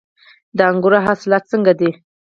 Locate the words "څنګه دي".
1.51-1.89